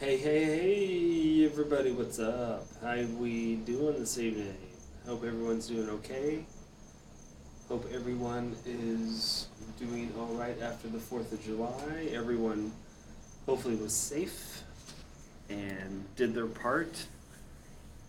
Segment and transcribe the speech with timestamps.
[0.00, 2.66] Hey, hey, hey, everybody, what's up?
[2.82, 4.56] How we doing this evening?
[5.06, 6.44] Hope everyone's doing okay.
[7.68, 9.46] Hope everyone is
[9.78, 12.08] doing all right after the 4th of July.
[12.10, 12.72] Everyone
[13.46, 14.64] hopefully was safe
[15.48, 17.06] and did their part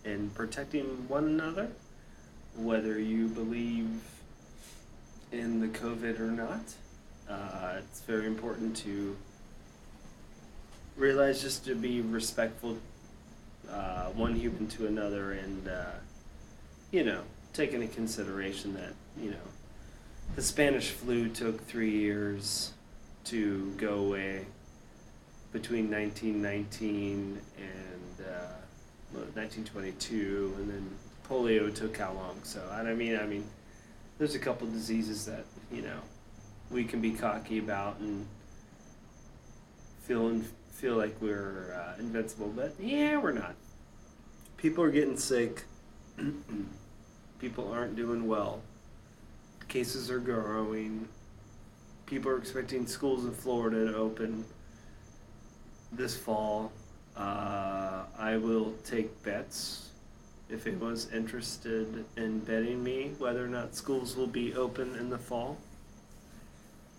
[0.04, 1.68] in protecting one another,
[2.56, 4.02] whether you believe
[5.30, 6.74] in the COVID or not.
[7.30, 9.16] Uh, it's very important to
[10.96, 12.78] realize just to be respectful,
[13.70, 15.90] uh, one human to another, and uh,
[16.90, 17.22] you know,
[17.52, 19.46] take into consideration that you know,
[20.34, 22.72] the Spanish flu took three years
[23.24, 24.46] to go away
[25.52, 28.52] between 1919 and uh,
[29.12, 30.90] 1922, and then
[31.28, 32.38] polio took how long?
[32.42, 33.44] So I mean, I mean,
[34.18, 36.00] there's a couple diseases that you know
[36.70, 38.26] we can be cocky about and
[40.02, 40.28] feel
[40.76, 43.54] feel like we're uh, invincible, but yeah, we're not.
[44.58, 45.64] People are getting sick.
[47.38, 48.60] People aren't doing well.
[49.68, 51.08] Cases are growing.
[52.04, 54.44] People are expecting schools in Florida to open
[55.92, 56.72] this fall.
[57.16, 59.88] Uh, I will take bets
[60.50, 65.18] if anyone's interested in betting me whether or not schools will be open in the
[65.18, 65.56] fall.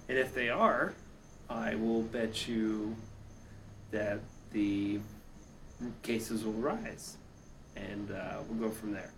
[0.09, 0.95] And if they are,
[1.47, 2.95] I will bet you
[3.92, 4.20] that
[4.52, 5.00] the
[6.04, 7.18] cases will rise,
[7.76, 9.12] and uh, we'll go from there.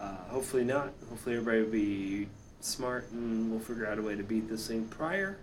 [0.00, 0.92] Uh, hopefully not.
[1.08, 2.28] Hopefully everybody will be
[2.60, 5.38] smart and we'll figure out a way to beat this thing prior.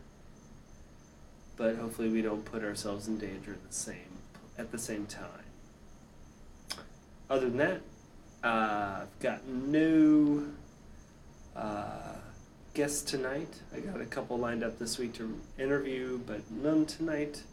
[1.56, 4.18] But hopefully we don't put ourselves in danger at the same
[4.58, 5.30] at the same time.
[7.30, 7.82] Other than that,
[8.44, 10.46] uh, I've got no
[11.56, 12.16] uh,
[12.74, 13.54] guests tonight.
[13.76, 17.44] I got a couple lined up this week to interview, but none tonight.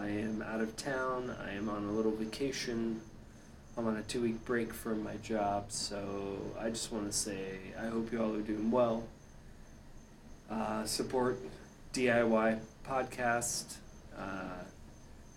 [0.00, 1.36] I am out of town.
[1.46, 3.02] I am on a little vacation.
[3.76, 7.58] I'm on a two week break from my job, so I just want to say
[7.78, 9.04] I hope you all are doing well.
[10.50, 11.38] Uh, support
[11.92, 13.76] DIY podcast.
[14.18, 14.64] Uh,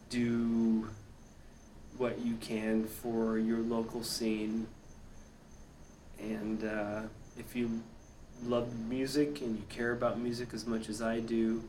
[0.09, 0.87] do
[1.97, 4.67] what you can for your local scene.
[6.19, 7.01] And uh,
[7.37, 7.81] if you
[8.45, 11.63] love music and you care about music as much as I do,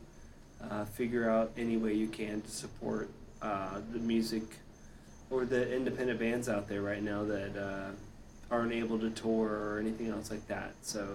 [0.70, 3.10] uh, figure out any way you can to support
[3.42, 4.42] uh, the music
[5.30, 7.90] or the independent bands out there right now that uh,
[8.50, 10.72] aren't able to tour or anything else like that.
[10.82, 11.06] So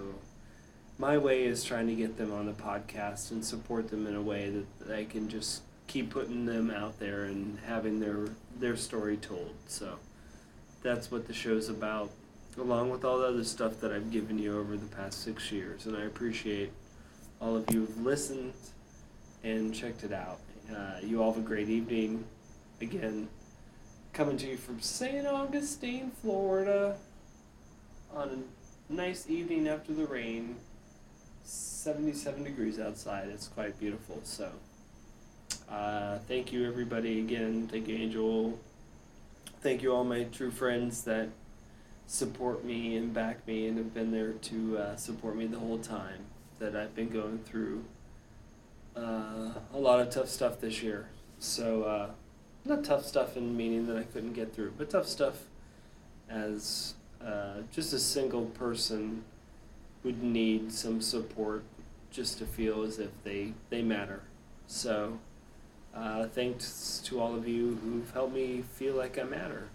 [0.97, 4.21] my way is trying to get them on the podcast and support them in a
[4.21, 8.27] way that I can just keep putting them out there and having their
[8.59, 9.53] their story told.
[9.67, 9.97] So
[10.83, 12.11] that's what the show's about,
[12.57, 15.85] along with all the other stuff that I've given you over the past six years.
[15.85, 16.71] And I appreciate
[17.41, 18.53] all of you who've listened
[19.44, 20.39] and checked it out.
[20.73, 22.23] Uh, you all have a great evening.
[22.81, 23.27] Again,
[24.13, 25.25] coming to you from St.
[25.25, 26.95] Augustine, Florida,
[28.13, 28.44] on
[28.89, 30.57] a nice evening after the rain.
[31.44, 33.29] 77 degrees outside.
[33.29, 34.19] It's quite beautiful.
[34.23, 34.51] So,
[35.72, 37.67] uh, thank you, everybody, again.
[37.67, 38.59] Thank you, Angel.
[39.61, 41.29] Thank you, all my true friends that
[42.07, 45.78] support me and back me and have been there to uh, support me the whole
[45.78, 46.25] time
[46.59, 47.83] that I've been going through
[48.99, 51.07] uh, a lot of tough stuff this year.
[51.39, 52.09] So, uh,
[52.65, 55.35] not tough stuff in meaning that I couldn't get through, but tough stuff
[56.29, 56.95] as
[57.25, 59.23] uh, just a single person
[60.03, 61.63] would need some support
[62.11, 64.21] just to feel as if they, they matter.
[64.67, 65.19] So,
[65.95, 69.69] uh, thanks to all of you who've helped me feel like I matter.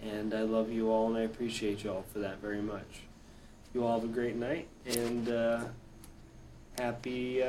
[0.00, 3.02] And I love you all and I appreciate you all for that very much.
[3.74, 5.64] You all have a great night and uh,
[6.78, 7.42] happy.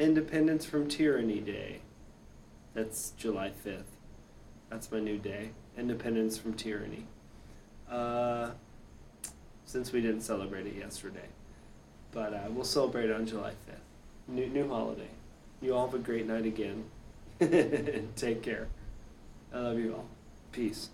[0.00, 1.80] Independence from Tyranny Day.
[2.72, 3.82] That's July 5th.
[4.70, 5.50] That's my new day.
[5.76, 7.04] Independence from Tyranny.
[7.88, 8.52] Uh,
[9.66, 11.28] since we didn't celebrate it yesterday.
[12.12, 14.34] But uh, we'll celebrate on July 5th.
[14.34, 15.10] New, new holiday.
[15.60, 16.84] You all have a great night again.
[18.16, 18.68] Take care.
[19.52, 20.06] I love you all.
[20.50, 20.88] Peace.